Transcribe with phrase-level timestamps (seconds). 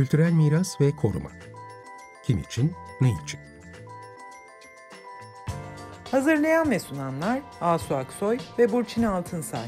[0.00, 1.30] Kültürel miras ve koruma.
[2.22, 3.40] Kim için, ne için?
[6.10, 9.66] Hazırlayan ve sunanlar Asu Aksoy ve Burçin Altınsay.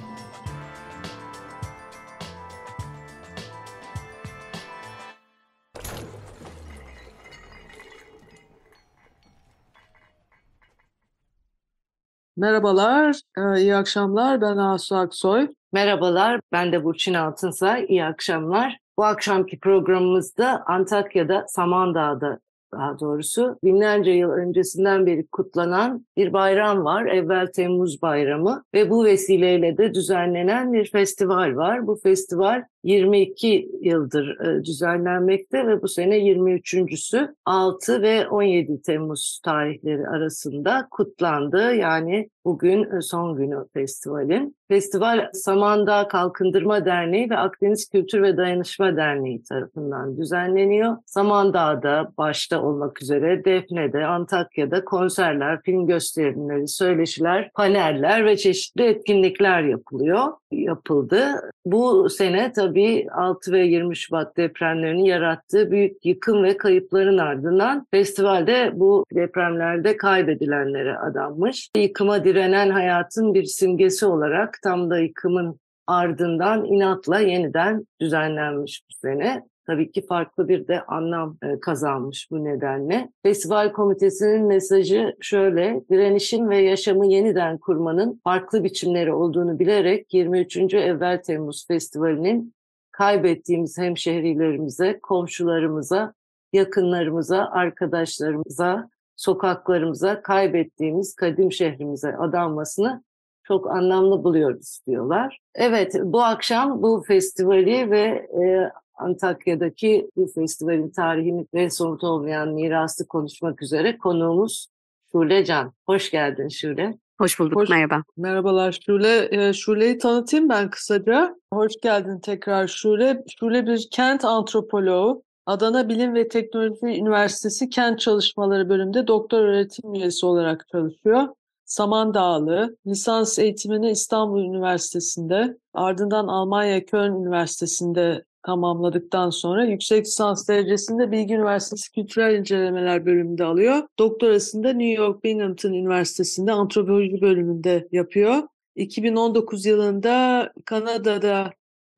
[12.37, 14.41] Merhabalar, e, iyi akşamlar.
[14.41, 15.49] Ben Asu Aksoy.
[15.73, 17.87] Merhabalar, ben de Burçin Altınsay.
[17.89, 18.82] İyi akşamlar.
[18.99, 22.39] Bu akşamki programımızda Antakya'da, Samandağ'da
[22.73, 27.07] daha doğrusu binlerce yıl öncesinden beri kutlanan bir bayram var.
[27.07, 31.87] Evvel Temmuz Bayramı ve bu vesileyle de düzenlenen bir festival var.
[31.87, 40.09] Bu festival 22 yıldır e, düzenlenmekte ve bu sene 23.sü 6 ve 17 Temmuz tarihleri
[40.09, 41.75] arasında kutlandı.
[41.75, 44.57] Yani bugün e, son günü festivalin.
[44.69, 50.97] Festival Samandağ Kalkındırma Derneği ve Akdeniz Kültür ve Dayanışma Derneği tarafından düzenleniyor.
[51.07, 60.33] Samandağ'da başta olmak üzere Defne'de, Antakya'da konserler, film gösterimleri, söyleşiler, paneller ve çeşitli etkinlikler yapılıyor,
[60.51, 61.25] yapıldı.
[61.65, 67.87] Bu sene tabii tabii 6 ve 20 Şubat depremlerinin yarattığı büyük yıkım ve kayıpların ardından
[67.91, 71.71] festivalde bu depremlerde kaybedilenlere adanmış.
[71.77, 79.43] Yıkıma direnen hayatın bir simgesi olarak tam da yıkımın ardından inatla yeniden düzenlenmiş bu sene.
[79.67, 83.13] Tabii ki farklı bir de anlam e, kazanmış bu nedenle.
[83.23, 90.75] Festival komitesinin mesajı şöyle, direnişin ve yaşamı yeniden kurmanın farklı biçimleri olduğunu bilerek 23.
[90.75, 92.55] Evvel Temmuz Festivali'nin
[92.91, 96.15] kaybettiğimiz hemşehrilerimize, komşularımıza,
[96.53, 98.89] yakınlarımıza, arkadaşlarımıza,
[99.23, 103.03] sokaklarımıza, kaybettiğimiz kadim şehrimize adanmasını
[103.45, 105.39] çok anlamlı buluyoruz diyorlar.
[105.55, 108.01] Evet, bu akşam bu festivali ve
[108.43, 114.67] e, Antakya'daki bu festivalin tarihini ve somut olmayan mirası konuşmak üzere konuğumuz
[115.13, 115.73] Şule Can.
[115.87, 116.95] Hoş geldin Şule.
[117.19, 118.03] Hoş bulduk, Hoş, merhaba.
[118.17, 119.29] Merhabalar Şule.
[119.31, 121.37] E, Şule'yi tanıtayım ben kısaca.
[121.53, 123.23] Hoş geldin tekrar Şule.
[123.39, 125.23] Şule bir kent antropoloğu.
[125.47, 131.29] Adana Bilim ve Teknoloji Üniversitesi Kent Çalışmaları bölümünde doktor öğretim üyesi olarak çalışıyor.
[131.65, 141.35] Samandağlı, lisans eğitimini İstanbul Üniversitesi'nde, ardından Almanya Köln Üniversitesi'nde tamamladıktan sonra yüksek lisans derecesinde Bilgi
[141.35, 143.83] Üniversitesi Kültürel İncelemeler bölümünde alıyor.
[143.99, 148.43] Doktorasında New York Binghamton Üniversitesi'nde antropoloji bölümünde yapıyor.
[148.77, 151.51] 2019 yılında Kanada'da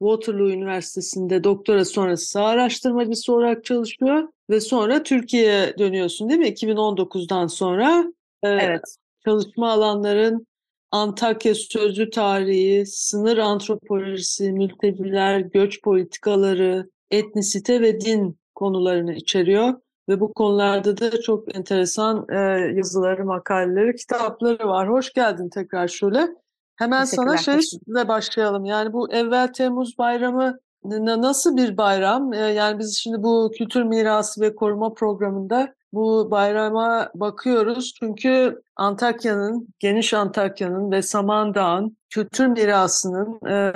[0.05, 6.49] Waterloo Üniversitesi'nde doktora sonrası saha araştırmacısı olarak çalışıyor ve sonra Türkiye'ye dönüyorsun değil mi?
[6.49, 8.05] 2019'dan sonra
[8.43, 8.97] evet.
[9.25, 10.47] çalışma alanların
[10.91, 19.75] Antakya Sözlü Tarihi, Sınır Antropolojisi, Mülteciler, Göç Politikaları, Etnisite ve Din konularını içeriyor.
[20.09, 22.37] Ve bu konularda da çok enteresan e,
[22.77, 24.89] yazıları, makaleleri, kitapları var.
[24.89, 26.29] Hoş geldin tekrar şöyle.
[26.77, 28.65] Hemen sana şeyle başlayalım.
[28.65, 32.33] Yani bu evvel Temmuz bayramı nasıl bir bayram?
[32.33, 40.15] Yani biz şimdi bu kültür mirası ve koruma programında bu bayrama bakıyoruz çünkü Antakya'nın, geniş
[40.15, 43.73] Antakya'nın ve Samandağ'ın kültür mirasının e,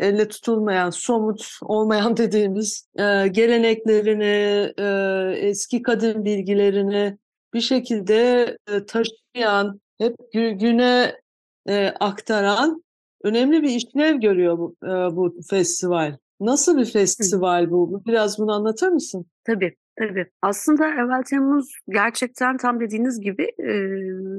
[0.00, 7.18] elle tutulmayan, somut olmayan dediğimiz e, geleneklerini, e, eski kadın bilgilerini
[7.54, 11.14] bir şekilde e, taşıyan, hep güne
[11.70, 12.82] e, aktaran
[13.24, 16.16] önemli bir işlev görüyor bu, e, bu festival.
[16.40, 18.02] Nasıl bir festival bu?
[18.06, 19.26] Biraz bunu anlatır mısın?
[19.44, 19.76] Tabii.
[19.98, 20.26] Tabii.
[20.42, 23.74] Aslında Evvel Temmuz gerçekten tam dediğiniz gibi e,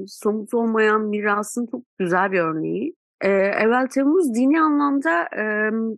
[0.07, 2.95] somut olmayan mirasın çok güzel bir örneği.
[3.21, 5.43] E, Evvel Temmuz dini anlamda e,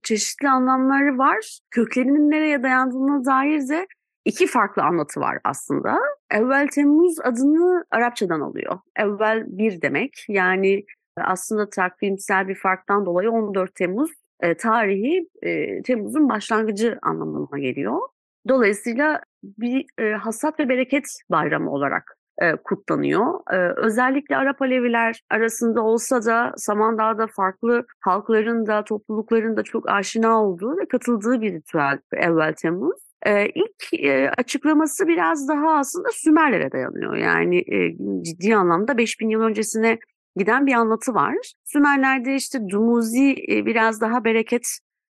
[0.04, 1.60] çeşitli anlamları var.
[1.72, 3.88] Köklerinin nereye dayandığına dair de
[4.26, 6.00] iki farklı anlatı var aslında.
[6.32, 8.80] Evvel Temmuz adını Arapçadan alıyor.
[8.96, 10.26] Evvel bir demek.
[10.30, 10.84] Yani
[11.18, 18.00] aslında takvimsel bir farktan dolayı 14 Temmuz e, tarihi e, Temmuz'un başlangıcı anlamına geliyor.
[18.48, 23.54] Dolayısıyla bir e, hasat ve bereket bayramı olarak e, kutlanıyor.
[23.54, 30.44] E, özellikle Arap Aleviler arasında olsa da Samandağ'da farklı halkların da toplulukların da çok aşina
[30.44, 33.04] olduğu ve katıldığı bir ritüel evvel Temmuz.
[33.26, 37.16] Ee, ilk e, açıklaması biraz daha aslında Sümerlere dayanıyor.
[37.16, 40.00] Yani e, ciddi anlamda 5000 yıl öncesine
[40.36, 41.36] giden bir anlatı var.
[41.64, 44.68] Sümerlerde işte Dumuzi biraz daha bereket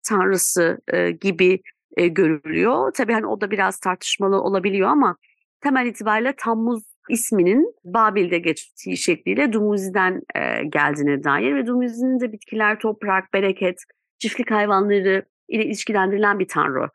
[0.03, 0.79] tanrısı
[1.21, 1.61] gibi
[1.97, 2.91] görülüyor.
[2.93, 5.15] Tabii hani o da biraz tartışmalı olabiliyor ama
[5.61, 10.21] temel itibariyle Tammuz isminin Babil'de geçtiği şekliyle Dumuzi'den
[10.69, 13.83] geldiğine dair ve Dumuzi'nin de bitkiler, toprak, bereket,
[14.19, 16.89] çiftlik hayvanları ile ilişkilendirilen bir tanrı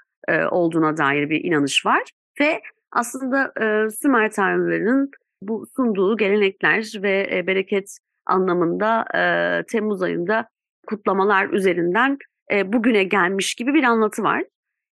[0.51, 2.03] olduğuna dair bir inanış var.
[2.41, 2.61] Ve
[2.93, 3.53] aslında
[3.91, 5.11] Sümer tanrılarının
[5.43, 9.23] bu sunduğu gelenekler ve bereket anlamında e,
[9.67, 10.49] Temmuz ayında
[10.87, 12.19] kutlamalar üzerinden
[12.53, 14.45] e, bugüne gelmiş gibi bir anlatı var.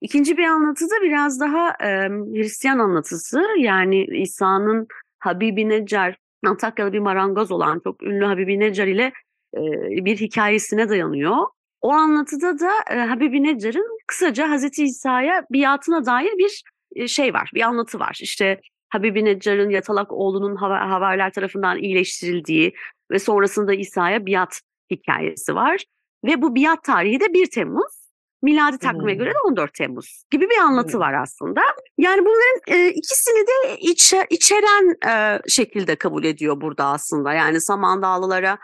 [0.01, 3.43] İkinci bir anlatı da biraz daha e, Hristiyan anlatısı.
[3.57, 4.87] Yani İsa'nın
[5.19, 9.13] Habibi Necar, Antakyalı bir marangoz olan çok ünlü Habibi Necar ile
[9.55, 9.61] e,
[10.05, 11.37] bir hikayesine dayanıyor.
[11.81, 16.63] O anlatıda da e, Habibi Necar'ın kısaca Hazreti İsa'ya biatına dair bir
[17.07, 18.19] şey var, bir anlatı var.
[18.21, 22.73] İşte Habibi Necar'ın yatalak oğlunun haberler tarafından iyileştirildiği
[23.11, 24.61] ve sonrasında İsa'ya biat
[24.91, 25.83] hikayesi var.
[26.25, 28.07] Ve bu biat tarihi de 1 Temmuz.
[28.41, 29.19] Miladi takvime hmm.
[29.19, 30.99] göre de 14 Temmuz gibi bir anlatı hmm.
[30.99, 31.61] var aslında.
[31.97, 37.33] Yani bunların e, ikisini de içe, içeren e, şekilde kabul ediyor burada aslında.
[37.33, 38.57] Yani Samandağlılara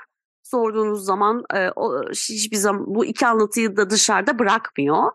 [0.43, 5.11] sorduğunuz zaman e, o, hiçbir zaman bu iki anlatıyı da dışarıda bırakmıyor.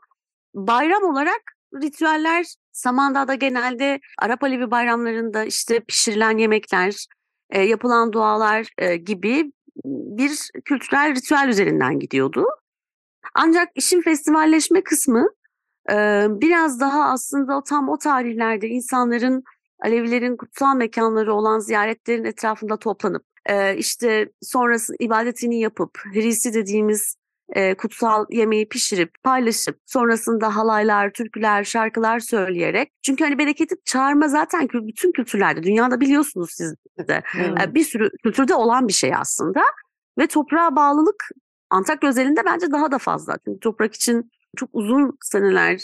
[0.55, 1.43] Bayram olarak
[1.82, 2.46] ritüeller
[2.78, 7.06] Samandağ'da genelde Arap Alevi bayramlarında işte pişirilen yemekler,
[7.50, 9.52] e, yapılan dualar e, gibi
[9.84, 12.46] bir kültürel ritüel üzerinden gidiyordu.
[13.34, 15.28] Ancak işin festivalleşme kısmı
[15.90, 19.42] e, biraz daha aslında tam o tarihlerde insanların
[19.84, 27.16] Alevilerin kutsal mekanları olan ziyaretlerin etrafında toplanıp e, işte sonrası ibadetini yapıp Hrisi dediğimiz
[27.52, 34.68] e, kutsal yemeği pişirip paylaşıp sonrasında halaylar, türküler, şarkılar söyleyerek çünkü hani bereketi çağırma zaten
[34.72, 36.74] bütün kültürlerde dünyada biliyorsunuz siz
[37.08, 37.74] de hmm.
[37.74, 39.60] bir sürü kültürde olan bir şey aslında
[40.18, 41.24] ve toprağa bağlılık
[41.70, 43.38] Antakya özelinde bence daha da fazla.
[43.44, 45.80] Çünkü toprak için çok uzun seneler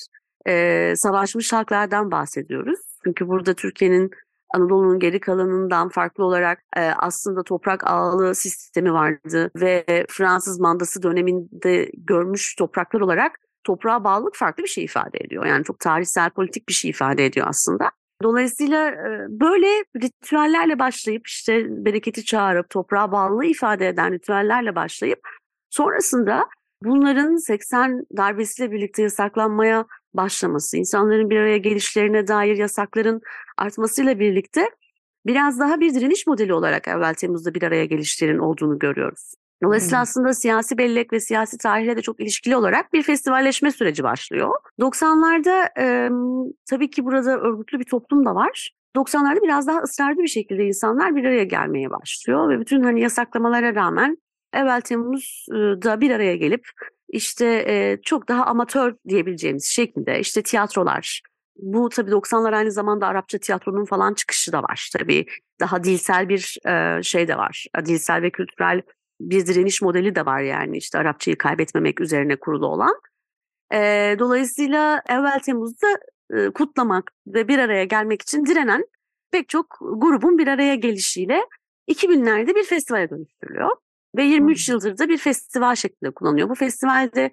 [0.46, 2.80] e, savaşmış halklardan bahsediyoruz.
[3.04, 4.10] Çünkü burada Türkiye'nin
[4.54, 11.90] Anadolu'nun geri kalanından farklı olarak e, aslında toprak ağalığı sistemi vardı ve Fransız mandası döneminde
[11.94, 13.32] görmüş topraklar olarak
[13.64, 15.46] toprağa bağlılık farklı bir şey ifade ediyor.
[15.46, 17.90] Yani çok tarihsel politik bir şey ifade ediyor aslında.
[18.22, 25.20] Dolayısıyla e, böyle ritüellerle başlayıp işte bereketi çağırıp toprağa bağlılığı ifade eden ritüellerle başlayıp
[25.70, 26.46] sonrasında
[26.84, 33.20] bunların 80 darbesiyle birlikte yasaklanmaya başlaması, insanların bir araya gelişlerine dair yasakların
[33.56, 34.70] artmasıyla birlikte
[35.26, 39.34] biraz daha bir direniş modeli olarak evvel Temmuz'da bir araya gelişlerin olduğunu görüyoruz.
[39.62, 40.02] Dolayısıyla hmm.
[40.02, 44.50] aslında siyasi bellek ve siyasi tarihle de çok ilişkili olarak bir festivalleşme süreci başlıyor.
[44.80, 46.10] 90'larda e,
[46.70, 48.70] tabii ki burada örgütlü bir toplum da var.
[48.96, 53.74] 90'larda biraz daha ısrarlı bir şekilde insanlar bir araya gelmeye başlıyor ve bütün hani yasaklamalara
[53.74, 54.18] rağmen
[54.52, 56.68] evvel Temmuz'da bir araya gelip
[57.14, 61.22] işte e, çok daha amatör diyebileceğimiz şekilde işte tiyatrolar,
[61.56, 64.90] bu tabii 90'lar aynı zamanda Arapça tiyatronun falan çıkışı da var.
[64.98, 65.26] Tabii
[65.60, 67.66] daha dilsel bir e, şey de var.
[67.86, 68.82] Dilsel ve kültürel
[69.20, 73.00] bir direniş modeli de var yani işte Arapçayı kaybetmemek üzerine kurulu olan.
[73.72, 75.86] E, dolayısıyla evvel Temmuz'da
[76.34, 78.84] e, kutlamak ve bir araya gelmek için direnen
[79.30, 81.44] pek çok grubun bir araya gelişiyle
[81.88, 83.76] 2000'lerde bir festivale dönüştürülüyor.
[84.16, 86.48] Ve 23 yıldır da bir festival şeklinde kullanıyor.
[86.48, 87.30] Bu festivalde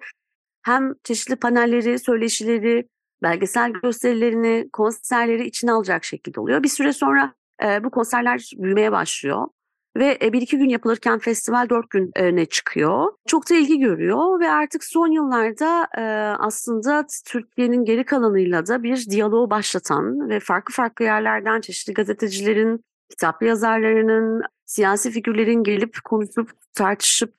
[0.62, 2.88] hem çeşitli panelleri, söyleşileri,
[3.22, 6.62] belgesel gösterilerini, konserleri içine alacak şekilde oluyor.
[6.62, 7.34] Bir süre sonra
[7.64, 9.48] e, bu konserler büyümeye başlıyor.
[9.96, 13.12] Ve e, bir iki gün yapılırken festival dört güne çıkıyor.
[13.26, 16.02] Çok da ilgi görüyor ve artık son yıllarda e,
[16.38, 23.42] aslında Türkiye'nin geri kalanıyla da bir diyaloğu başlatan ve farklı farklı yerlerden çeşitli gazetecilerin, kitap
[23.42, 27.34] yazarlarının, siyasi figürlerin gelip konuşup tartışıp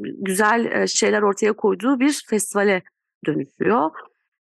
[0.00, 2.82] güzel şeyler ortaya koyduğu bir festivale
[3.26, 3.90] dönüşüyor.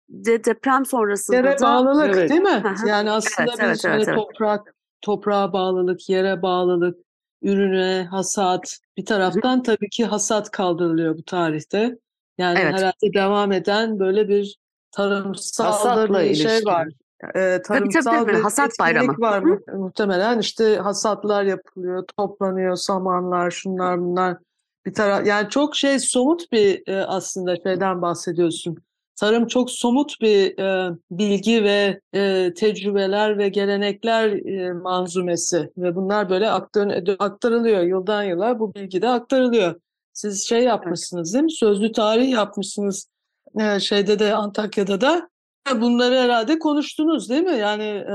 [0.09, 1.62] De, deprem sonrasında yere da...
[1.62, 2.30] bağlılık evet.
[2.30, 2.62] değil mi?
[2.87, 6.99] yani aslında evet, bir evet, evet, toprak, toprağa bağlılık, yere bağlılık,
[7.42, 8.78] ürüne, hasat.
[8.97, 11.99] Bir taraftan tabii ki hasat kaldırılıyor bu tarihte.
[12.38, 12.75] Yani evet.
[12.75, 14.56] herhalde devam eden böyle bir
[14.92, 16.88] tarımsal bir şey var
[17.35, 19.15] e, tarımsal tabii, tabii, bir hasat bayramı.
[19.19, 19.61] var mı?
[19.73, 20.39] muhtemelen.
[20.39, 24.37] işte hasatlar yapılıyor, toplanıyor, samanlar, şunlar bunlar
[24.87, 25.27] bir taraf.
[25.27, 28.77] Yani çok şey somut bir e, aslında şeyden bahsediyorsun.
[29.17, 36.31] Tarım çok somut bir e, bilgi ve e, tecrübeler ve gelenekler e, manzumesi ve bunlar
[36.31, 39.81] böyle aktar, aktarılıyor yıldan yıla bu bilgi de aktarılıyor.
[40.12, 41.53] Siz şey yapmışsınız değil mi?
[41.53, 43.09] Sözlü tarih yapmışsınız.
[43.61, 45.31] E, şeyde de Antakya'da da
[45.75, 47.57] Bunları herhalde konuştunuz değil mi?
[47.57, 48.14] Yani e,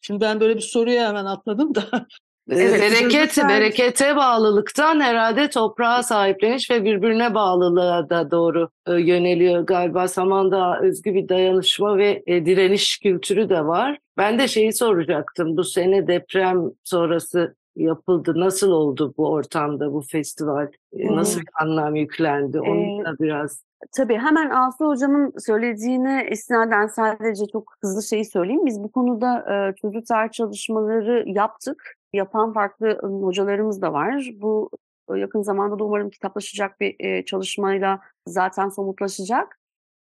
[0.00, 2.06] şimdi ben böyle bir soruya hemen atladım da.
[2.50, 10.08] Evet, bereket, berekete bağlılıktan herhalde toprağa sahipleniş ve birbirine bağlılığa da doğru e, yöneliyor galiba.
[10.08, 13.98] Samandağ özgü bir dayanışma ve e, direniş kültürü de var.
[14.16, 15.56] Ben de şeyi soracaktım.
[15.56, 18.32] Bu sene deprem sonrası yapıldı?
[18.36, 20.68] Nasıl oldu bu ortamda bu festival?
[20.92, 22.60] Nasıl bir anlam yüklendi?
[22.60, 23.64] Onu da biraz
[23.96, 28.66] Tabii hemen Aslı Hocam'ın söylediğine istinaden sadece çok hızlı şeyi söyleyeyim.
[28.66, 31.96] Biz bu konuda e, çocuk tarih çalışmaları yaptık.
[32.12, 34.30] Yapan farklı hocalarımız da var.
[34.40, 34.70] Bu
[35.14, 39.58] yakın zamanda da umarım kitaplaşacak bir e, çalışmayla zaten somutlaşacak.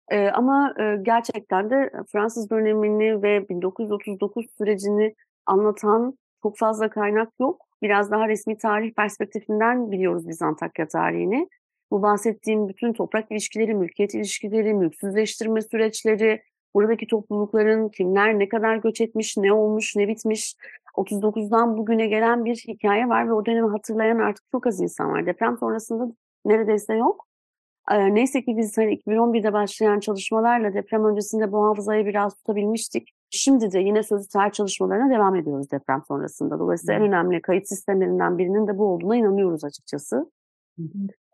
[0.09, 7.61] E, ama e, gerçekten de Fransız dönemini ve 1939 sürecini anlatan çok fazla kaynak yok.
[7.81, 11.49] Biraz daha resmi tarih perspektifinden biliyoruz biz Antakya tarihini.
[11.91, 16.41] Bu bahsettiğim bütün toprak ilişkileri, mülkiyet ilişkileri, mülksüzleştirme süreçleri,
[16.75, 20.55] buradaki toplulukların kimler ne kadar göç etmiş, ne olmuş, ne bitmiş.
[20.95, 25.25] 39'dan bugüne gelen bir hikaye var ve o dönemi hatırlayan artık çok az insan var.
[25.25, 26.07] Deprem sonrasında
[26.45, 27.27] neredeyse yok.
[27.91, 33.09] Ee, neyse ki biz hani 2011'de başlayan çalışmalarla deprem öncesinde bu hafızayı biraz tutabilmiştik.
[33.29, 34.01] Şimdi de yine
[34.33, 36.59] tarih çalışmalarına devam ediyoruz deprem sonrasında.
[36.59, 40.31] Dolayısıyla en önemli kayıt sistemlerinden birinin de bu olduğuna inanıyoruz açıkçası.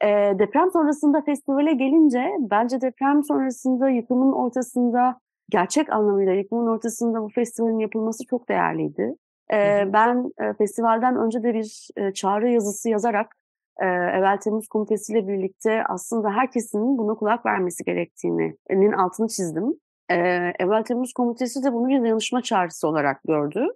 [0.02, 0.08] E,
[0.40, 5.20] deprem sonrasında festivale gelince bence deprem sonrasında yıkımın ortasında
[5.50, 9.16] gerçek anlamıyla yıkımın ortasında bu festivalin yapılması çok değerliydi.
[9.54, 13.36] E, ben e, festivalden önce de bir e, çağrı yazısı yazarak
[13.82, 19.74] e, Evvel Temmuz Komitesi ile birlikte aslında herkesin buna kulak vermesi gerektiğinin altını çizdim.
[20.10, 20.16] E,
[20.60, 23.68] Evvel Temmuz Komitesi de bunu bir dayanışma çağrısı olarak gördü.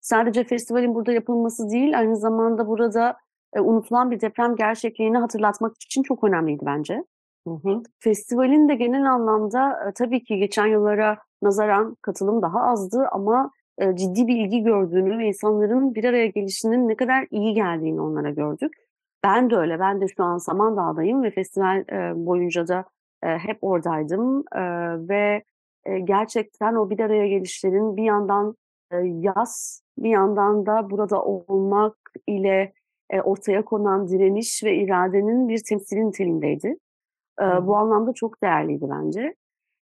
[0.00, 3.16] Sadece festivalin burada yapılması değil, aynı zamanda burada
[3.52, 7.04] e, unutulan bir deprem gerçekliğini hatırlatmak için çok önemliydi bence.
[7.46, 7.82] Hı hı.
[8.00, 13.96] Festivalin de genel anlamda e, tabii ki geçen yıllara nazaran katılım daha azdı ama e,
[13.96, 18.72] ciddi bir ilgi gördüğünü ve insanların bir araya gelişinin ne kadar iyi geldiğini onlara gördük.
[19.24, 19.80] Ben de öyle.
[19.80, 22.84] Ben de şu an Samandağ'dayım ve festival e, boyunca da
[23.22, 24.62] e, hep oradaydım E,
[25.08, 25.42] ve
[25.86, 28.56] e, gerçekten o bir araya gelişlerin bir yandan
[28.90, 32.72] e, yaz, bir yandan da burada olmak ile
[33.10, 36.76] e, ortaya konan direniş ve iradenin bir temsili niteliğindeydi.
[37.40, 39.34] E, bu anlamda çok değerliydi bence.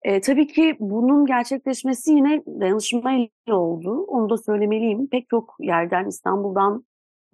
[0.03, 4.05] E, tabii ki bunun gerçekleşmesi yine dayanışmayla oldu.
[4.05, 5.07] Onu da söylemeliyim.
[5.07, 6.85] Pek çok yerden, İstanbul'dan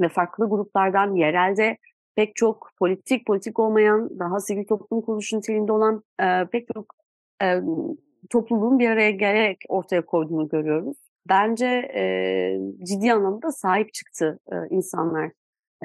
[0.01, 1.79] ve farklı gruplardan, yerelde
[2.15, 6.87] pek çok politik, politik olmayan, daha sivil toplum kuruluşu niteliğinde olan e, pek çok
[7.43, 7.61] e,
[8.31, 10.97] topluluğun bir araya gelerek ortaya koyduğunu görüyoruz.
[11.29, 12.03] Bence e,
[12.85, 15.31] ciddi anlamda sahip çıktı e, insanlar.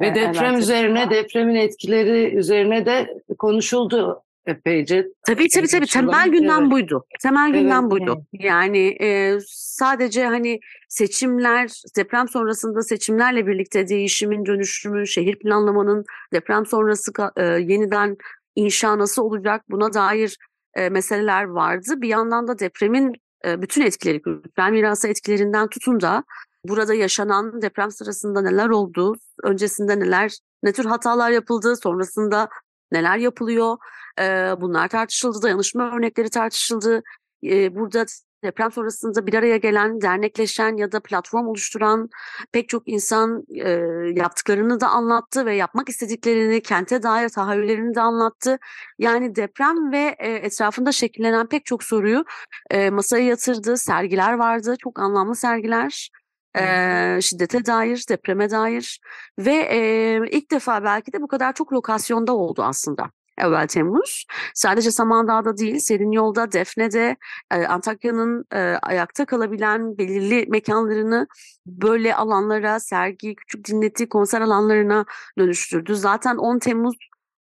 [0.01, 1.23] Ve e, deprem üzerine, Temmuz'da.
[1.23, 5.07] depremin etkileri üzerine de konuşuldu epeyce.
[5.27, 6.71] Tabii tabii tabii temel gündem evet.
[6.71, 7.05] buydu.
[7.21, 8.25] Temel Evet, gündem buydu.
[8.33, 8.45] evet.
[8.45, 17.11] Yani e, sadece hani seçimler, deprem sonrasında seçimlerle birlikte değişimin, dönüşümü, şehir planlamanın deprem sonrası
[17.37, 18.17] e, yeniden
[18.55, 20.37] inşa nasıl olacak buna dair
[20.75, 22.01] e, meseleler vardı.
[22.01, 23.13] Bir yandan da depremin
[23.45, 26.23] e, bütün etkileri, kültürel mirası etkilerinden tutun da
[26.67, 32.49] burada yaşanan deprem sırasında neler oldu, öncesinde neler, ne tür hatalar yapıldı, sonrasında
[32.91, 33.77] neler yapılıyor,
[34.19, 34.23] e,
[34.61, 37.03] bunlar tartışıldı, dayanışma örnekleri tartışıldı.
[37.43, 38.05] E, burada
[38.45, 42.09] deprem sonrasında bir araya gelen, dernekleşen ya da platform oluşturan
[42.51, 43.69] pek çok insan e,
[44.15, 48.57] yaptıklarını da anlattı ve yapmak istediklerini, kente dair tahayyüllerini de anlattı.
[48.99, 52.25] Yani deprem ve e, etrafında şekillenen pek çok soruyu
[52.71, 53.77] e, masaya yatırdı.
[53.77, 56.09] Sergiler vardı, çok anlamlı sergiler.
[56.57, 58.99] E, şiddete dair, depreme dair
[59.39, 63.11] ve e, ilk defa belki de bu kadar çok lokasyonda oldu aslında.
[63.37, 64.25] Evvel Temmuz.
[64.53, 67.17] Sadece Samandağ'da değil, Serin Yol'da, Defne'de,
[67.51, 71.27] e, Antakya'nın e, ayakta kalabilen belirli mekanlarını
[71.65, 75.05] böyle alanlara, sergi, küçük dinleti, konser alanlarına
[75.37, 75.95] dönüştürdü.
[75.95, 76.95] Zaten 10 Temmuz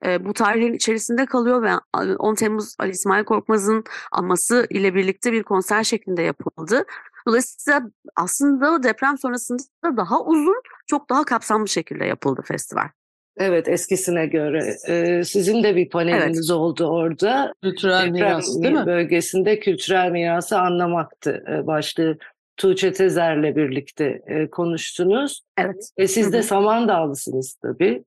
[0.06, 1.72] e, bu tarihin içerisinde kalıyor ve
[2.16, 6.86] 10 Temmuz Ali İsmail Korkmaz'ın anması ile birlikte bir konser şeklinde yapıldı.
[7.28, 7.82] Dolayısıyla
[8.16, 12.90] aslında deprem sonrasında daha uzun, çok daha kapsamlı şekilde yapıldı festival.
[13.38, 14.76] Evet eskisine göre.
[14.88, 17.54] Ee, sizin de bir paneliniz oldu orada.
[17.64, 18.86] Kültürel Deprem miras değil mi?
[18.86, 22.18] bölgesinde kültürel mirası anlamaktı e, başlığı.
[22.58, 25.42] Tuğçe Tezer'le birlikte e, konuştunuz.
[25.58, 25.90] Evet.
[26.00, 26.44] Ve siz de hı.
[26.44, 28.04] Samandağlısınız tabii.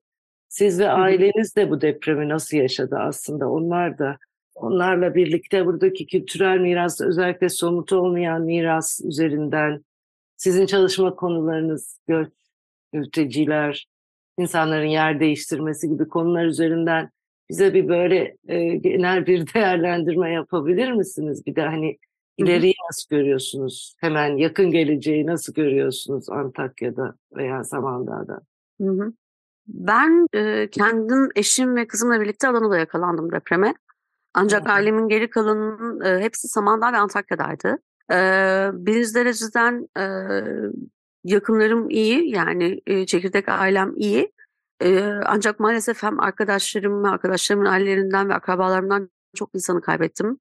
[0.49, 3.49] Siz ve aileniz de bu depremi nasıl yaşadı aslında?
[3.49, 4.17] Onlar da
[4.55, 9.85] onlarla birlikte buradaki kültürel miras özellikle somut olmayan miras üzerinden
[10.37, 12.29] sizin çalışma konularınız göç,
[12.93, 13.87] mülteciler,
[14.37, 17.09] insanların yer değiştirmesi gibi konular üzerinden
[17.49, 21.45] bize bir böyle e, genel bir değerlendirme yapabilir misiniz?
[21.45, 21.97] Bir de hani
[22.37, 23.95] ileriyi nasıl görüyorsunuz?
[23.99, 28.41] Hemen yakın geleceği nasıl görüyorsunuz Antakya'da veya Samandağ'da?
[28.81, 29.13] Hı hı.
[29.67, 33.73] Ben e, kendim, eşim ve kızımla birlikte Adana'da yakalandım depreme.
[34.33, 37.77] Ancak Hı ailemin geri kalanının e, hepsi Samandağ ve Antakya'daydı.
[38.11, 38.17] E,
[38.73, 40.03] birinci dereceden e,
[41.25, 44.31] yakınlarım iyi yani e, çekirdek ailem iyi.
[44.81, 50.39] E, ancak maalesef hem arkadaşlarım ve arkadaşlarımın ailelerinden ve akrabalarımdan çok insanı kaybettim.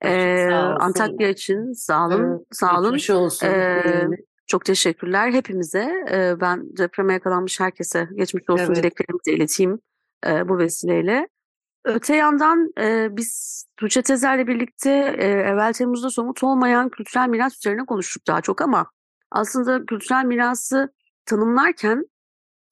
[0.00, 0.46] E.
[0.80, 2.98] Antakya için sağ olun, Evet, sağ olun.
[3.10, 3.48] Olsun.
[3.48, 4.16] Diyelim.
[4.46, 6.04] çok teşekkürler hepimize.
[6.10, 8.76] Ee, ben depreme yakalanmış herkese geçmiş olsun Evet.
[8.76, 9.78] dileklerimi de ileteyim
[10.26, 11.28] e, bu vesileyle.
[11.84, 17.84] Öte yandan e, biz Tuğçe Tezer'le birlikte e, evvel Temmuz'da somut olmayan kültürel miras üzerine
[17.84, 18.90] konuştuk daha çok ama
[19.30, 20.92] aslında kültürel mirası
[21.26, 22.04] tanımlarken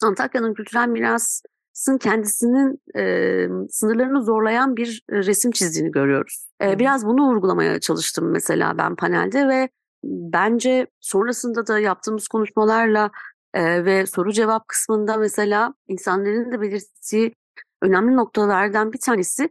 [0.02, 6.46] Antakya'nın kültürel mirasın kendisinin e, sınırlarını zorlayan bir e, resim çizdiğini görüyoruz.
[6.62, 9.68] E, biraz bunu vurgulamaya çalıştım mesela ben panelde ve
[10.04, 13.10] bence sonrasında da yaptığımız konuşmalarla
[13.54, 17.34] e, ve soru cevap kısmında mesela insanların da belirttiği
[17.82, 19.50] önemli noktalardan bir tanesi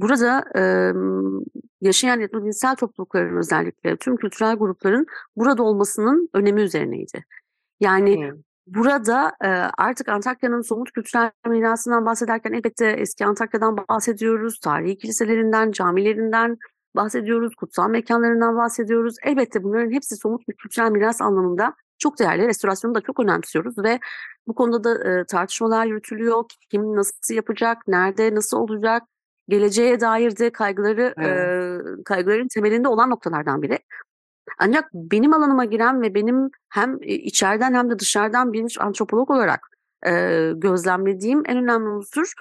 [0.00, 0.62] burada e,
[1.80, 5.06] yaşayan etnodinsel toplulukların özellikle tüm kültürel grupların
[5.36, 7.24] burada olmasının önemi üzerineydi.
[7.80, 8.36] Yani Hı.
[8.66, 16.58] burada e, artık Antakya'nın somut kültürel mirasından bahsederken elbette eski Antakya'dan bahsediyoruz, tarihi kiliselerinden, camilerinden
[16.96, 19.16] bahsediyoruz, kutsal mekanlarından bahsediyoruz.
[19.22, 22.46] Elbette bunların hepsi somut bir kültürel miras anlamında çok değerli.
[22.46, 24.00] Restorasyonu da çok önemsiyoruz ve
[24.46, 26.44] bu konuda da e, tartışmalar yürütülüyor.
[26.70, 29.02] Kim nasıl yapacak, nerede, nasıl olacak,
[29.48, 31.28] geleceğe dair de kaygıları e,
[32.04, 33.78] kaygıların temelinde olan noktalardan biri.
[34.58, 39.60] Ancak benim alanıma giren ve benim hem e, içeriden hem de dışarıdan bir antropolog olarak
[40.06, 42.32] e, gözlemlediğim en önemli unsur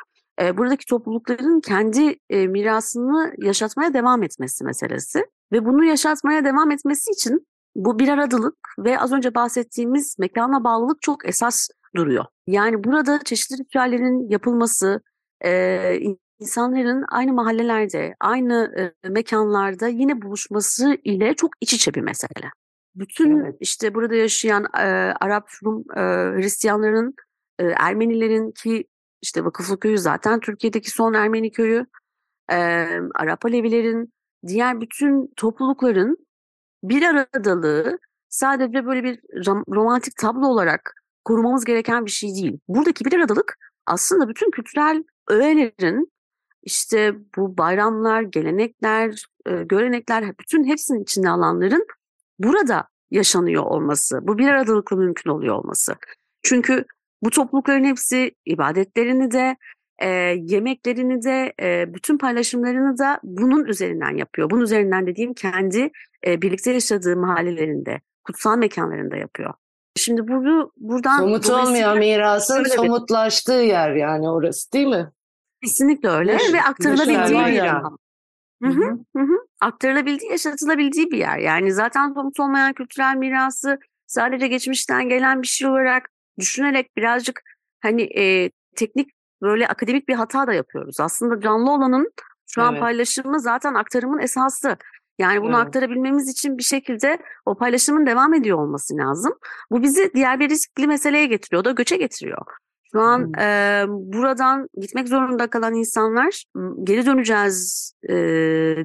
[0.41, 5.25] e, buradaki toplulukların kendi e, mirasını yaşatmaya devam etmesi meselesi.
[5.51, 11.01] Ve bunu yaşatmaya devam etmesi için bu bir aradılık ve az önce bahsettiğimiz mekana bağlılık
[11.01, 12.25] çok esas duruyor.
[12.47, 15.01] Yani burada çeşitli ritüellerin yapılması,
[15.45, 15.99] e,
[16.39, 22.51] insanların aynı mahallelerde, aynı e, mekanlarda yine buluşması ile çok iç içe bir mesele.
[22.95, 23.55] Bütün Evet.
[23.59, 26.01] işte burada yaşayan e, Arap, Rum, e,
[26.37, 27.15] Hristiyanların,
[27.59, 28.87] e, Ermenilerin ki
[29.21, 31.85] işte Vakıflı Köyü zaten Türkiye'deki son Ermeni köyü,
[32.51, 32.55] e,
[33.15, 34.13] Arap Alevilerin,
[34.47, 36.17] diğer bütün toplulukların
[36.83, 40.93] bir aradalığı sadece böyle bir rom- romantik tablo olarak
[41.25, 42.59] korumamız gereken bir şey değil.
[42.67, 46.11] Buradaki bir aradalık aslında bütün kültürel öğelerin
[46.67, 51.85] işte bu bayramlar, gelenekler, e, görenekler bütün hepsinin içinde alanların
[52.39, 55.95] burada yaşanıyor olması, bu bir aradalıkla mümkün oluyor olması.
[56.43, 56.85] Çünkü
[57.23, 59.55] bu toplulukların hepsi ibadetlerini de,
[59.99, 60.07] e,
[60.41, 64.49] yemeklerini de, e, bütün paylaşımlarını da bunun üzerinden yapıyor.
[64.49, 65.89] Bunun üzerinden dediğim kendi
[66.27, 69.53] e, birlikte yaşadığı mahallelerinde, kutsal mekanlarında yapıyor.
[69.95, 75.09] Şimdi bunu buradan Somut dolayısıyla- olmayan mirasın somutlaştığı yer yani orası değil mi?
[75.63, 77.81] Kesinlikle öyle Yaş- ve aktarılabildiği bir yer.
[78.63, 79.27] Hı hı, hı.
[79.61, 81.37] Aktarılabildiği, yaşatılabildiği bir yer.
[81.37, 87.41] Yani zaten somut olmayan kültürel mirası sadece geçmişten gelen bir şey olarak düşünerek birazcık
[87.81, 89.09] hani e, teknik
[89.41, 90.99] böyle akademik bir hata da yapıyoruz.
[90.99, 92.11] Aslında canlı olanın
[92.47, 92.81] şu an Evet.
[92.81, 94.77] paylaşımı zaten aktarımın esası.
[95.19, 95.67] Yani bunu Evet.
[95.67, 99.33] aktarabilmemiz için bir şekilde o paylaşımın devam ediyor olması lazım.
[99.71, 101.65] Bu bizi diğer bir riskli meseleye getiriyor.
[101.65, 102.45] Da göçe getiriyor.
[102.91, 103.39] Şu an Hmm.
[103.39, 106.43] e, buradan gitmek zorunda kalan insanlar
[106.83, 108.15] geri döneceğiz e,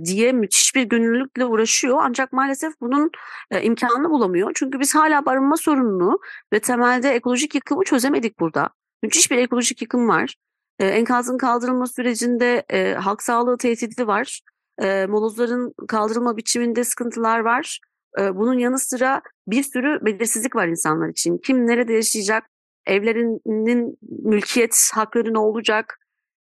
[0.04, 1.98] diye müthiş bir gönüllülükle uğraşıyor.
[2.02, 3.10] Ancak maalesef bunun
[3.50, 4.50] e, imkanını bulamıyor.
[4.54, 6.18] Çünkü biz hala barınma sorununu
[6.52, 8.70] ve temelde ekolojik yıkımı çözemedik burada.
[9.02, 10.36] Müthiş bir ekolojik yıkım var.
[10.78, 14.40] E, enkazın kaldırılma sürecinde e, halk sağlığı tehdidi var.
[14.82, 17.80] E, molozların kaldırılma biçiminde sıkıntılar var.
[18.18, 21.38] Bunun yanı sıra bir sürü belirsizlik var insanlar için.
[21.38, 22.51] Kim nerede yaşayacak?
[22.86, 25.98] Evlerinin mülkiyet hakları ne olacak?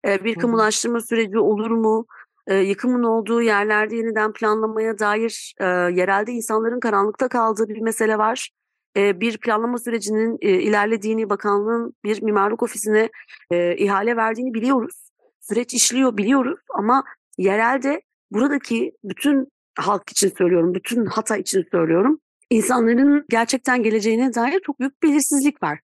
[0.07, 0.41] E, bir Hı hı.
[0.41, 2.05] kamulaştırma süreci olur mu?
[2.47, 8.49] E, yıkımın olduğu yerlerde yeniden planlamaya dair e, yerelde insanların karanlıkta kaldığı bir mesele var.
[8.97, 13.09] E, bir planlama sürecinin e, ilerlediğini, bakanlığın bir mimarlık ofisine
[13.51, 15.09] e, ihale verdiğini biliyoruz.
[15.39, 17.03] Süreç işliyor biliyoruz ama
[17.37, 18.01] yerelde
[18.31, 19.47] buradaki bütün
[19.79, 22.19] halk için söylüyorum, bütün Hatay için söylüyorum.
[22.49, 25.79] insanların gerçekten geleceğine dair çok büyük belirsizlik var.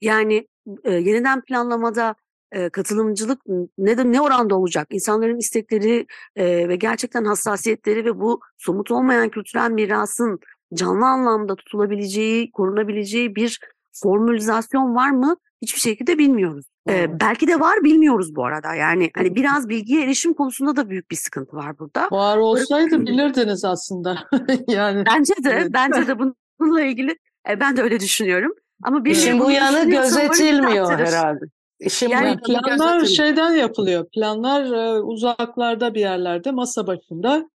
[0.00, 0.46] Yani
[0.84, 2.14] e, yeniden planlamada
[2.52, 3.40] e, katılımcılık
[3.78, 4.86] ne de ne oranda olacak?
[4.90, 10.38] İnsanların istekleri e, ve gerçekten hassasiyetleri ve bu somut olmayan kültürel mirasın
[10.74, 13.60] canlı anlamda tutulabileceği, korunabileceği bir
[14.02, 15.36] formülizasyon var mı?
[15.62, 16.66] Hiçbir şekilde bilmiyoruz.
[16.86, 17.10] E, Evet.
[17.20, 18.74] belki de var bilmiyoruz bu arada.
[18.74, 22.08] Yani hani biraz bilgiye erişim konusunda da büyük bir sıkıntı var burada.
[22.10, 24.18] Var olsaydı bilirdiniz aslında.
[24.68, 27.16] yani Bence de bence de bununla ilgili
[27.50, 28.52] e, ben de öyle düşünüyorum.
[28.82, 31.44] Ama bir İşin bu yanı gözetilmiyor herhalde.
[31.80, 34.06] İşin Yani planlar şeyden yapılıyor.
[34.14, 37.50] Planlar e, uzaklarda bir yerlerde masa başında.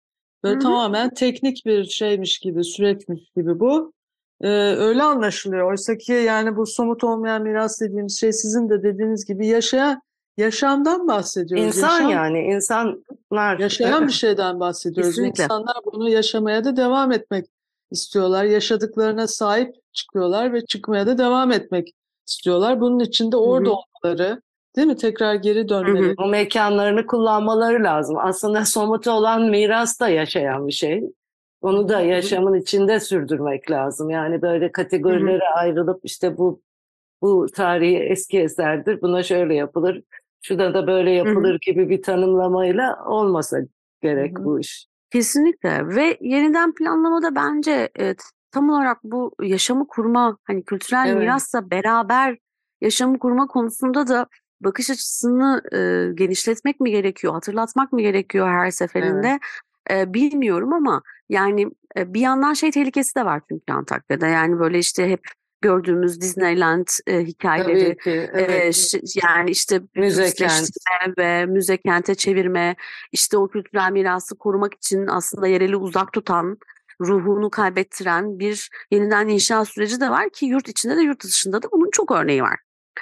[0.45, 0.63] Böyle Hı hı.
[0.63, 3.93] tamamen teknik bir şeymiş gibi, süreçmiş gibi bu.
[4.41, 5.71] e, öyle anlaşılıyor.
[5.71, 10.03] Oysa ki yani bu somut olmayan miras dediğimiz şey sizin de dediğiniz gibi yaşayan
[10.37, 11.67] yaşamdan bahsediyoruz.
[11.67, 13.59] İnsan Yaşam- yani insanlar.
[13.59, 15.15] Yaşayan bir şeyden bahsediyoruz.
[15.15, 15.45] Kesinlikle.
[15.45, 17.47] İnsanlar bunu yaşamaya da devam etmek
[17.91, 18.45] istiyorlar.
[18.45, 21.95] Yaşadıklarına sahip çıkıyorlar ve çıkmaya da devam etmek
[22.27, 22.81] istiyorlar.
[22.81, 24.43] Bunun için de orada olmaları,
[24.77, 24.97] değil mi?
[24.97, 26.15] Tekrar geri dönmeleri.
[26.19, 28.17] O mekanlarını kullanmaları lazım.
[28.19, 31.03] Aslında somut olan miras da yaşayan bir şey.
[31.61, 34.11] Onu da yaşamın içinde sürdürmek lazım.
[34.11, 36.61] Yani böyle kategorilere ayrılıp işte bu
[37.23, 39.03] bu tarihi eski eserdir.
[39.03, 40.03] Buna şöyle yapılır.
[40.43, 43.59] Şurada da böyle yapılır gibi bir tanımlamayla olmasa
[44.03, 44.45] gerek Hı hı.
[44.45, 44.88] bu iş.
[45.11, 48.15] Kesinlikle ve yeniden planlamada bence e,
[48.51, 51.19] tam olarak bu yaşamı kurma hani kültürel Evet.
[51.19, 52.37] mirasla beraber
[52.81, 54.27] yaşamı kurma konusunda da
[54.61, 55.79] bakış açısını e,
[56.15, 59.39] genişletmek mi gerekiyor, hatırlatmak mı gerekiyor her seferinde?
[59.91, 61.67] E, bilmiyorum ama yani
[61.97, 64.27] e, bir yandan şey tehlikesi de var çünkü Antakya'da.
[64.27, 65.21] Yani böyle işte hep
[65.61, 68.11] gördüğümüz Disneyland e, hikayeleri Tabii ki.
[68.11, 68.75] ee, Evet.
[68.75, 72.77] ş- yani işte Müze turisleştirme ve müze kente çevirme,
[73.13, 76.59] işte o kültürel mirası korumak için aslında yereli uzak tutan,
[77.01, 81.69] ruhunu kaybettiren bir yeniden inşa süreci de var ki yurt içinde de yurt dışında da
[81.73, 82.59] bunun çok örneği var.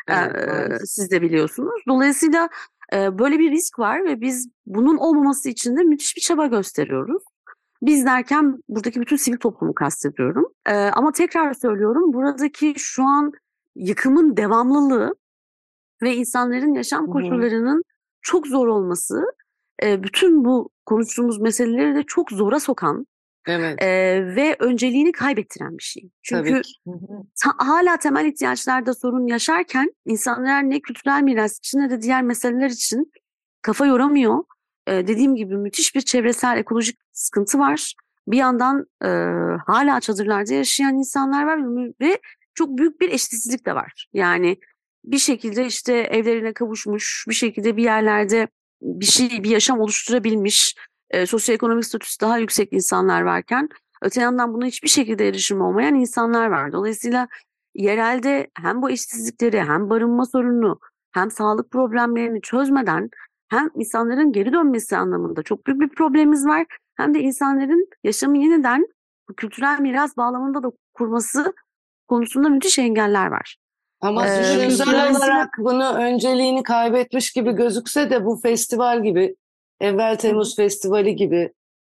[0.09, 1.83] Evet, Ee, siz de biliyorsunuz.
[1.89, 2.49] Dolayısıyla
[2.95, 7.23] e, böyle bir risk var ve biz bunun olmaması için de müthiş bir çaba gösteriyoruz.
[7.87, 10.47] Biz derken buradaki bütün sivil toplumu kastediyorum.
[10.67, 13.33] Ee, ama tekrar söylüyorum buradaki şu an
[13.77, 15.15] yıkımın devamlılığı
[16.03, 17.83] ve insanların yaşam koşullarının
[18.23, 19.23] çok zor olması
[19.83, 23.07] e, bütün bu konuştuğumuz meseleleri de çok zora sokan
[23.49, 23.83] Evet.
[23.83, 23.87] e,
[24.37, 26.11] ve önceliğini kaybettiren bir şey.
[26.23, 26.53] Çünkü
[27.43, 32.71] ta- hala temel ihtiyaçlarda sorun yaşarken insanlar ne kültürel miras için ne de diğer meseleler
[32.71, 33.13] için
[33.63, 34.45] kafa yoramıyor.
[34.89, 37.95] Dediğim gibi müthiş bir çevresel ekolojik sıkıntı var.
[38.29, 39.09] Bir yandan e,
[39.67, 41.59] hala çadırlarda yaşayan insanlar var
[42.01, 42.21] ve
[42.55, 44.07] çok büyük bir eşitsizlik de var.
[44.13, 44.57] Yani
[45.05, 48.49] bir şekilde işte evlerine kavuşmuş, bir şekilde bir yerlerde
[48.83, 50.75] bir şey, bir yaşam oluşturabilmiş,
[51.11, 53.69] e, sosyoekonomik statüsü daha yüksek insanlar varken
[54.03, 56.73] öte yandan buna hiçbir şekilde erişim olmayan insanlar var.
[56.73, 57.29] Dolayısıyla
[57.75, 60.81] yerelde hem bu eşitsizlikleri hem barınma sorununu
[61.13, 63.11] hem sağlık problemlerini çözmeden
[63.49, 66.67] hem insanların geri dönmesi anlamında çok büyük bir problemimiz var.
[66.97, 68.87] Hem de insanların yaşamı yeniden
[69.29, 71.53] bu kültürel miras bağlamında da kurması
[72.09, 73.57] konusunda müthiş engeller var.
[74.01, 79.37] Ama Ee, düşünsel olarak bunu önceliğini kaybetmiş gibi gözükse de bu festival gibi,
[79.81, 81.53] Evvel Temmuz Festivali gibi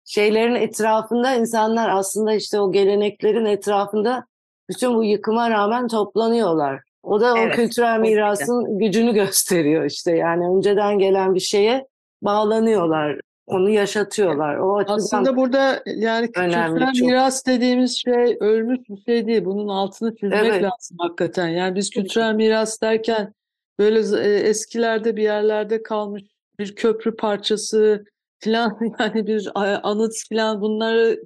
[0.06, 4.26] şeylerin etrafında insanlar aslında işte o geleneklerin etrafında
[4.70, 6.82] bütün bu yıkıma rağmen toplanıyorlar.
[7.04, 8.16] O da o Evet, kültürel kesinlikle.
[8.16, 10.12] mirasın gücünü gösteriyor işte.
[10.18, 11.88] Yani önceden gelen bir şeye
[12.22, 14.56] bağlanıyorlar, onu yaşatıyorlar.
[14.58, 17.08] O Aslında burada yani kültürel çok.
[17.08, 19.46] miras dediğimiz şey ölmüş bir şey değil.
[19.46, 20.64] Bunun altını çizmek Evet.
[20.64, 21.48] lazım hakikaten.
[21.48, 23.34] Yani biz kültürel miras derken
[23.80, 26.24] böyle e, eskilerde bir yerlerde kalmış
[26.60, 28.06] bir köprü parçası
[28.40, 29.52] falan yani bir
[29.84, 31.20] anıt falan bunları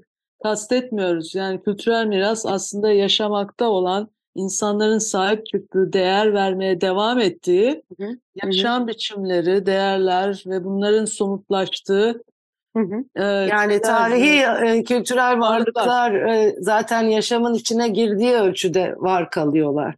[0.44, 1.36] kastetmiyoruz.
[1.36, 8.18] Yani kültürel miras aslında yaşamakta olan insanların sahip çıktığı, değer vermeye devam ettiği Hı hı.
[8.44, 12.24] yaşam biçimleri, değerler ve bunların somutlaştığı
[12.78, 13.22] Hı hı.
[13.26, 15.88] Yani şeyler, tarihi e, kültürel Varlıklar.
[15.88, 19.96] varlıklar e, zaten yaşamın içine girdiği ölçüde var kalıyorlar.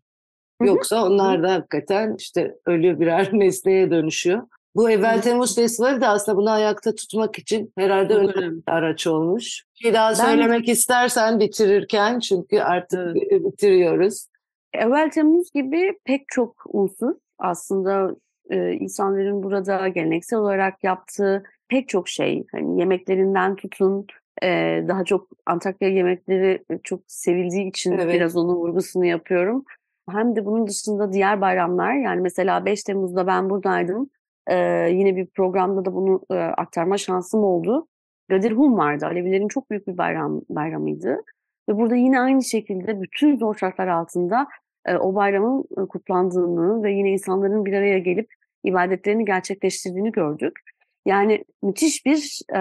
[0.62, 0.68] Hı hı.
[0.68, 4.42] Yoksa onlar da hakikaten işte ölü birer nesneye dönüşüyor.
[4.76, 5.22] Bu Evvel.
[5.22, 8.56] Temmuz Festivali de aslında bunu ayakta tutmak için herhalde önemli önemli.
[8.68, 9.64] bir araç olmuş.
[9.76, 13.46] Bir şey daha Ben- söylemek istersen bitirirken çünkü artık Evet.
[13.46, 14.28] bitiriyoruz.
[14.74, 18.16] Evvel Temmuz gibi pek çok unsur aslında
[18.50, 24.08] e, insanların burada geleneksel olarak yaptığı pek çok şey hani yemeklerinden tutun
[24.44, 24.48] e,
[24.88, 28.14] daha çok Antakya yemekleri çok sevildiği için Evet.
[28.14, 29.66] biraz onun vurgusunu yapıyorum.
[30.10, 34.10] Hem de bunun dışında diğer bayramlar yani mesela 5 Temmuz'da ben buradaydım.
[34.48, 34.56] E,
[34.92, 37.88] yine bir programda da bunu e, aktarma şansım oldu.
[38.30, 39.06] Gadir Hum vardı.
[39.06, 41.24] Alevilerin çok büyük bir bayram bayramıydı.
[41.70, 44.48] Ve burada yine aynı şekilde bütün zor şartlar altında
[44.86, 50.60] e, o bayramın e, kutlandığını ve yine insanların bir araya gelip ibadetlerini gerçekleştirdiğini gördük.
[51.06, 52.60] Yani müthiş bir e,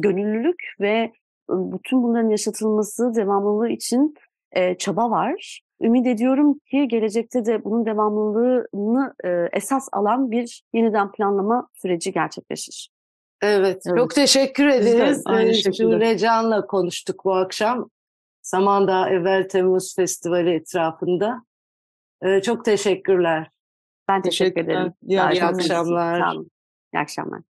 [0.00, 1.12] gönüllülük ve
[1.50, 4.14] bütün bunların yaşatılması, devamlılığı için
[4.52, 5.60] e, çaba var.
[5.80, 12.90] Ümit ediyorum ki gelecekte de bunun devamlılığını e, esas alan bir yeniden planlama süreci gerçekleşir.
[13.42, 13.98] Evet, Evet.
[13.98, 15.22] çok teşekkür ederiz.
[15.26, 17.90] aynı Ee, Can'la konuştuk bu akşam.
[18.42, 21.42] Samandağ Evvel Temmuz Festivali etrafında.
[22.22, 23.50] Ee, çok teşekkürler.
[24.08, 24.80] Ben teşekkür Teşekkürler.
[24.80, 24.92] ederim.
[25.02, 26.36] İyi Davet akşamlar.
[26.94, 27.40] İyi akşamlar.